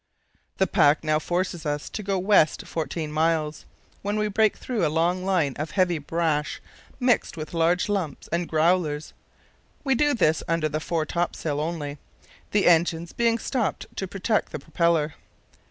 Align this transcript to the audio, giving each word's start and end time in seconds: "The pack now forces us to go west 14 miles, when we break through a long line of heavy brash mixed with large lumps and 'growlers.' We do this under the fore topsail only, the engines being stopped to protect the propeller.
"The 0.57 0.65
pack 0.65 1.03
now 1.03 1.19
forces 1.19 1.63
us 1.63 1.87
to 1.91 2.01
go 2.01 2.17
west 2.17 2.65
14 2.65 3.11
miles, 3.11 3.65
when 4.01 4.17
we 4.17 4.29
break 4.29 4.57
through 4.57 4.83
a 4.83 4.89
long 4.89 5.23
line 5.23 5.53
of 5.57 5.69
heavy 5.69 5.99
brash 5.99 6.59
mixed 6.99 7.37
with 7.37 7.53
large 7.53 7.87
lumps 7.87 8.27
and 8.31 8.49
'growlers.' 8.49 9.13
We 9.83 9.93
do 9.93 10.15
this 10.15 10.41
under 10.47 10.67
the 10.67 10.79
fore 10.79 11.05
topsail 11.05 11.59
only, 11.61 11.99
the 12.49 12.65
engines 12.65 13.13
being 13.13 13.37
stopped 13.37 13.85
to 13.97 14.07
protect 14.07 14.51
the 14.51 14.57
propeller. 14.57 15.13